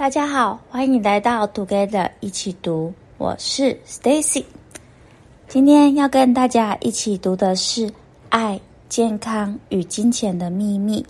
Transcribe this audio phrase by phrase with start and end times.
[0.00, 4.42] 大家好，欢迎来到 Together 一起读，我是 Stacy。
[5.46, 7.86] 今天要跟大家一起读的是
[8.30, 8.58] 《爱、
[8.88, 11.02] 健康与金钱的秘密》，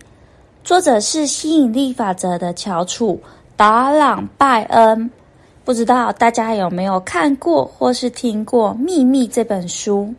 [0.65, 3.17] 作者是吸引力法则的翘楚
[3.57, 5.09] 达朗拜恩。
[5.65, 10.03] 不知道大家有没有看过或是听过《秘密》这本书？《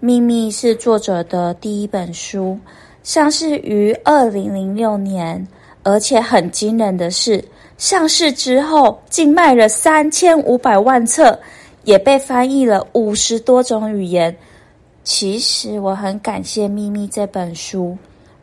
[0.00, 2.58] 秘密》是作者的第一本书，
[3.02, 5.48] 上市于二零零六年，
[5.82, 7.42] 而且很惊人的是。
[7.78, 11.38] 上市之后，竟卖了三千五百万册，
[11.84, 14.34] 也被翻译了五十多种语言。
[15.04, 17.96] 其实我很感谢《秘密》这本书。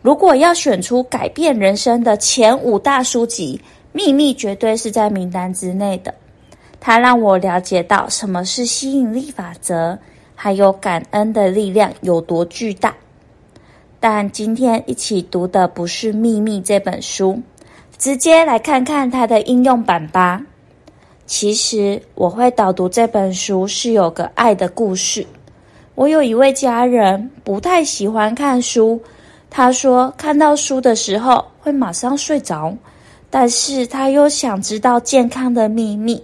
[0.04, 3.60] 如果要选出改变人生的前五大书籍，
[3.92, 6.14] 《秘密》绝对是在名单之内的。
[6.80, 9.98] 它让我了解到什么是吸引力法则，
[10.36, 12.94] 还有感恩的力量有多巨大。
[14.00, 17.42] 但今天一起读的不是《秘密》这本书。
[18.04, 20.42] 直接来看看它的应用版吧。
[21.26, 25.26] 其实我会导读这本书是有个爱的故事。
[25.96, 29.02] 我有一位家人不太喜欢看书，
[29.50, 32.76] 他说看到书的时候会马上睡着，
[33.30, 36.22] 但是他又想知道健康的秘密。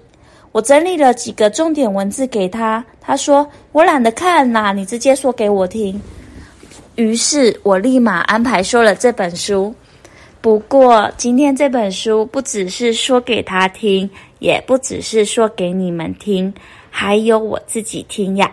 [0.52, 6.02] 我整理了几个重点文字给他，他说我懒得看啦，你直接说给我听。
[6.96, 9.74] 于是我立马安排说了这本书。
[10.42, 14.10] 不过，今天这本书不只是说给他听，
[14.40, 16.54] 也不只是说给你们听，
[16.90, 18.50] 还有我自己听呀。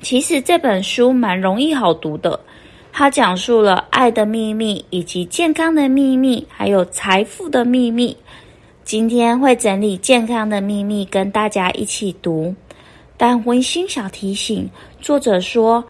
[0.00, 2.40] 其实这本书蛮容易好读的，
[2.92, 8.16] 它讲述了爱的秘密，以及健康的秘密，还有财富的秘密。
[8.84, 12.54] 今天会整理健康的秘密跟大家一起读，
[13.18, 15.84] 但温馨小提醒，作者说。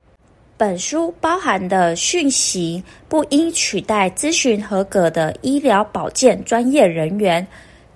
[0.56, 7.44] 本书包含的讯息不应取代咨询合格的医疗保健专业人员，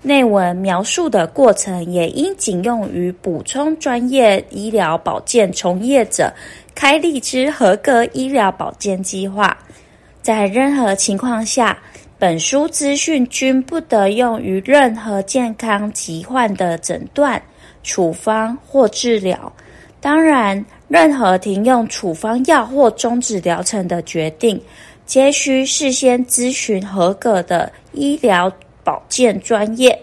[0.01, 6.33] 内文描述的过程也应仅用于补充专业医疗保健从业者
[6.75, 9.57] 开立之合格医疗保健计划。
[10.21, 11.77] 在任何情况下，
[12.19, 17.41] 本书资讯均不得用于任何健康疾患的诊断、
[17.81, 19.49] 处方或治疗。
[20.01, 20.65] 当然。
[20.87, 24.61] 任何停用处方药或终止疗程的决定，
[25.05, 28.51] 皆需事先咨询合格的医疗
[28.83, 29.97] 保健专业。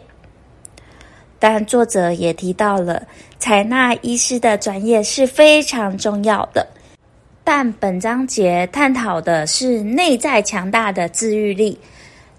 [1.38, 3.02] 但作者也提到了，
[3.38, 6.66] 采纳医师的专业是非常重要的。
[7.42, 11.78] 但本章节探讨的是内在强大的自愈力，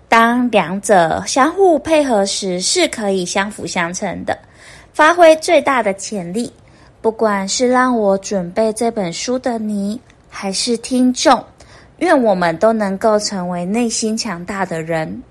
[0.10, 4.36] 当两者相互配合时，是可以相辅相成的，
[4.94, 6.52] 发挥最大的潜力。
[7.06, 11.46] 不管是让我准备这本书的你，还是听众，
[12.00, 15.22] 愿我们都能够成为内心强大的人。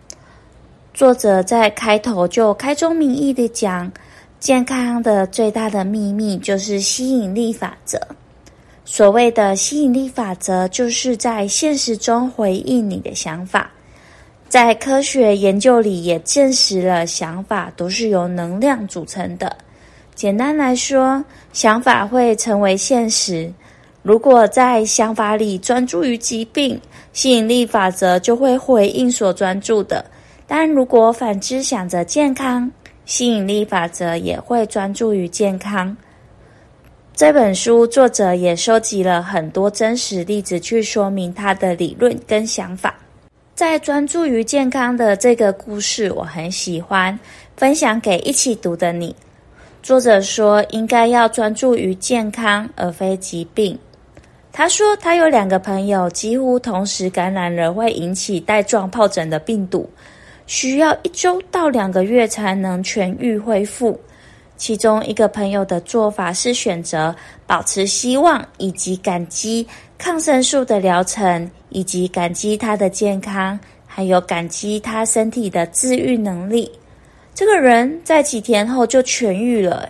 [0.93, 3.91] 作者在开头就开宗明义地讲，
[4.39, 8.01] 健康的最大的秘密就是吸引力法则。
[8.85, 13.69] 所谓的吸引力法则，就是在现实中回应你的想法。
[14.49, 19.57] 在科学研究里也证实了，想法都是由能量组成的。
[20.15, 23.53] 简单来说，想法会成为现实。
[24.03, 26.81] 如果在想法里专注于疾病，
[27.13, 30.05] 吸引力法则就会回应所专注的；
[30.47, 32.71] 但如果反之，想着健康，
[33.07, 35.97] 吸引力法则也会专注于健康。
[37.15, 42.95] 这本书作者也收集了很多真实例子去说明他的理论跟想法。
[43.55, 47.19] 在专注于健康的这个故事，我很喜欢，
[47.57, 49.15] 分享给一起读的你。
[49.85, 53.79] 作者说，应该要专注于健康，而非疾病。
[54.51, 59.87] 他说，他有两个朋友几乎同时感染了会引起带状疱疹的病毒，
[60.47, 64.01] 需要一周到两个月才能痊愈恢复。
[64.57, 67.15] 其中一个朋友的做法是选择
[67.47, 69.69] 保持希望，以及感激
[69.99, 76.73] 抗生素的疗程，以及感激他的健康，还有感激他身体的自愈能力。
[77.35, 79.89] 这个人在几天后就痊愈了，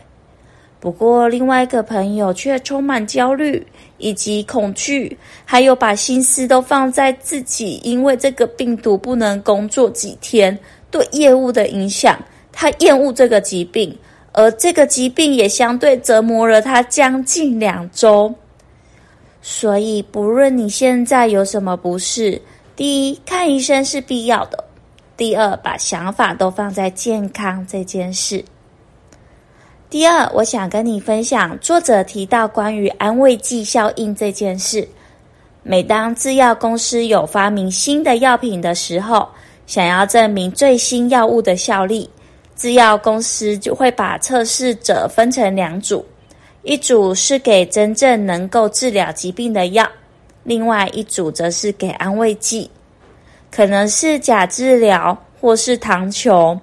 [0.80, 3.64] 不过另外一个朋友却充满焦虑
[3.98, 5.14] 以及恐惧，
[5.44, 10.58] 还有把心思都放在自己因为这个病毒不能工作几天
[10.90, 12.18] 对业务的影响。
[12.50, 13.94] 他厌恶这个疾病，
[14.32, 18.34] 而这个疾病也相对折磨了他将近两周。
[19.42, 22.40] 所以，不论你现在有什么不适，
[22.74, 24.63] 第一，看医生是必要的。
[25.16, 28.44] 第二，把想法都放在健康这件事。
[29.88, 34.88] 第二，我想跟你分享，作者提到关于安慰剂效应这件事。
[35.62, 39.28] 每当制药公司有发明新的药品的时候，
[39.66, 42.10] 想要证明最新药物的效力，
[42.56, 46.04] 制药公司就会把测试者分成两组，
[46.64, 49.88] 一组是给真正能够治疗疾病的药，
[50.42, 52.68] 另外一组则是给安慰剂，
[53.54, 56.58] 可能是假治疗或是糖球。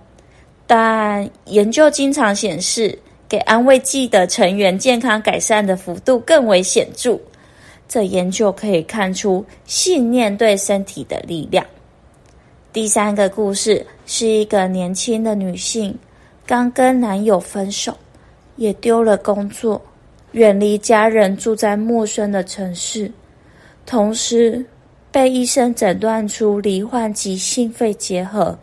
[0.67, 2.97] 但研究经常显示，
[3.29, 7.17] 给安慰剂的成员健康改善的幅度更为显著。
[7.87, 11.65] 这研究可以看出信念对身体的力量。
[12.73, 15.97] 第三个故事是一个年轻的女性，
[16.45, 17.95] 刚跟男友分手，
[18.57, 19.81] 也丢了工作，
[20.33, 23.09] 远离家人，住在陌生的城市，
[23.85, 24.65] 同时
[25.11, 28.57] 被医生诊断出罹患急性肺结核。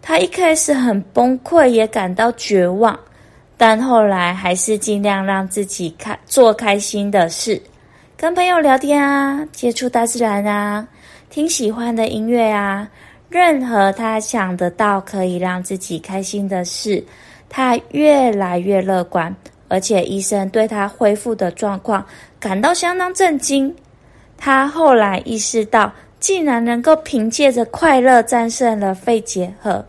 [0.00, 2.98] 他一开始很崩溃，也感到绝望，
[3.56, 7.60] 但后来还是尽量让自己开做开心的事。
[8.16, 10.86] 跟朋友聊天啊，接触大自然啊，
[11.28, 12.88] 听喜欢的音乐啊，
[13.28, 17.04] 任何他想得到可以让自己开心的事，
[17.48, 19.34] 他越来越乐观，
[19.68, 22.06] 而且医生对他恢复的状况
[22.38, 23.74] 感到相当震惊。
[24.36, 29.84] 他后来意识到，竟然能够凭借着快乐战胜了肺结核。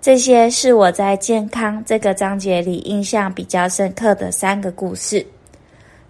[0.00, 5.24] 这些是我在健康这个章节里印象比较深刻的三个故事。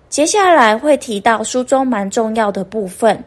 [0.08, 3.22] 接下来会提到书中蛮重要的部分，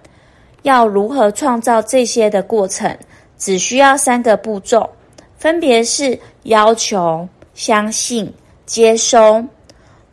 [0.63, 2.95] 要如何创造这些的过程，
[3.37, 4.89] 只需要三个步骤，
[5.37, 8.31] 分别是要求、相信、
[8.65, 9.43] 接收。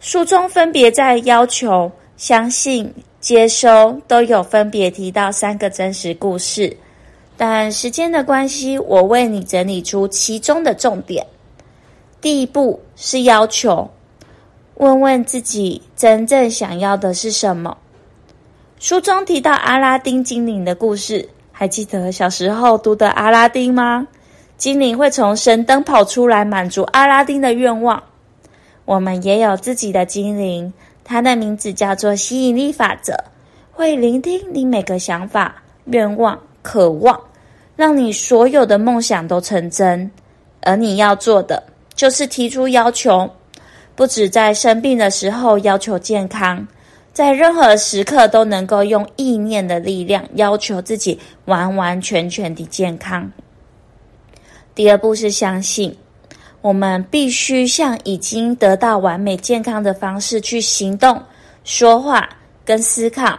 [0.01, 2.93] 书中分别在要求、相信、
[3.23, 6.77] 接收都有分别提到三个真实故事，
[7.37, 11.25] 但时间的关系，我为你整理出其中的重点。
[12.21, 13.89] 第一步是要求。
[14.75, 17.79] 问问自己真正想要的是什么？
[18.81, 24.09] 书中提到阿拉丁精灵的故事，还记得小时候读的阿拉丁吗？
[24.57, 28.03] 精灵会从神灯跑出来满足阿拉丁的愿望。
[28.85, 30.73] 我们也有自己的精灵，
[31.05, 33.17] 它的名字叫做吸引力法则，
[33.73, 37.21] 会聆听你每个想法、愿望、渴望，
[37.77, 40.11] 让你所有的梦想都成真。
[40.61, 41.63] 而你要做的
[41.95, 43.29] 就是提出要求。
[43.95, 46.67] 不止在生病的时候要求健康，
[47.13, 53.31] 在任何时刻都能够用意念的力量要求自己完完全全的健康。
[54.75, 55.95] 第二步是相信，
[56.63, 61.21] 我们必须向已经得到完美健康的方式去行动、
[61.65, 62.29] 说话
[62.65, 63.39] 跟思考。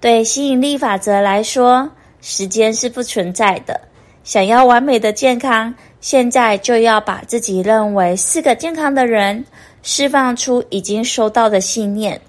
[0.00, 1.90] 对吸引力法则来说，
[2.22, 3.80] 时间是不存在的。
[4.22, 9.44] 想要完美的健康，现在就要把自己认为是个健康的人。
[9.82, 12.20] 释放出已经收到的信念，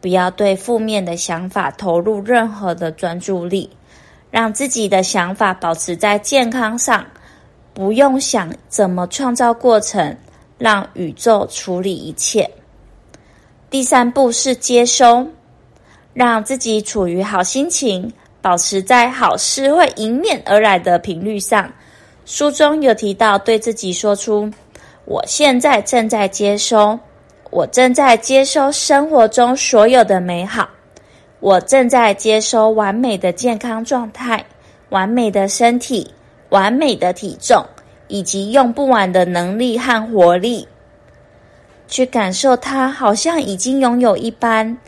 [0.00, 3.70] 不要对负面的想法投入任何的专注力，
[4.32, 7.06] 让自己的想法保持在健康上，
[7.74, 10.16] 不用想怎么创造过程，
[10.56, 12.48] 让宇宙处理一切。
[13.68, 15.26] 第三步是接收，
[16.12, 18.10] 让自己处于好心情，
[18.40, 21.68] 保持在好事会迎面而来的频率上。
[22.24, 24.48] 书中有提到，对自己说出。
[25.04, 26.98] 我现在正在接收，
[27.50, 30.68] 我正在接收生活中所有的美好，
[31.40, 34.42] 我正在接收完美的健康状态、
[34.90, 36.10] 完美的身体、
[36.54, 37.66] 完美的体重，
[38.06, 40.68] 以及用不完的能力和活力，
[41.88, 44.78] 去感受它，好像已经拥有一般，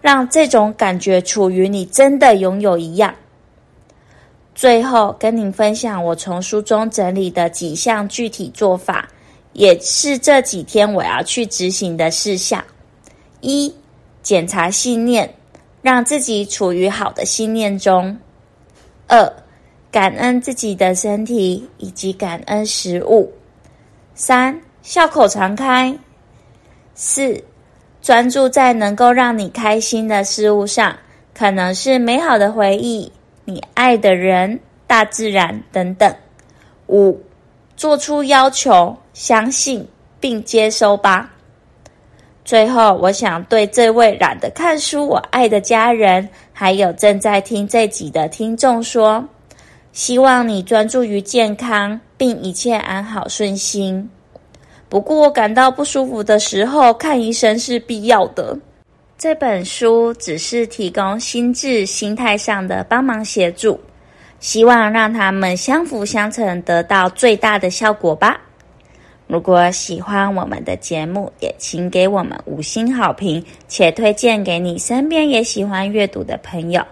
[0.00, 3.14] 让这种感觉处于你真的拥有一样。
[4.52, 9.08] 最后，跟您分享我从书中整理的几项具体做法。
[9.52, 12.64] 也是这几天我要去执行的事项：
[13.42, 13.70] 一、
[14.22, 15.30] 检查信念，
[15.82, 18.16] 让自己处于好的信念中；
[19.08, 19.30] 二、
[19.92, 23.30] 感恩自己的身体以及感恩食物；
[24.16, 25.94] 三、笑口常开；
[26.96, 27.44] 四、
[28.00, 30.96] 专注在能够让你开心的事物上，
[31.32, 33.12] 可能是美好的回忆、
[33.44, 36.10] 你爱的人、大自然等等；
[36.88, 37.20] 五、
[37.76, 38.96] 做出要求。
[39.14, 39.86] 相信
[40.18, 41.30] 并接收吧。
[42.46, 49.22] 最后，我想对这位懒得看书、我爱的家人，还有正在听这集的听众说：
[49.92, 54.08] 希望你专注于健康，并一切安好顺心。
[54.88, 58.58] 不过，感到不舒服的时候，看医生是必要的。
[59.18, 63.78] 这本书只是提供心智、心态上的帮忙协助，
[64.40, 68.40] 希望让他们相辅相成，得到最大的效果吧。
[69.26, 76.82] 如果喜欢我们的节目，也请给我们五星好评，且推荐给你身边也喜欢阅读的朋友。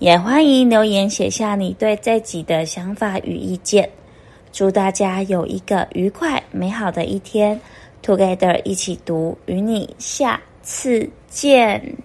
[0.00, 3.88] 也欢迎留言写下你对这集的想法与意见。
[4.50, 7.60] 祝大家有一个愉快美好的一天
[8.02, 12.00] ！Together 一起读，与你下次见。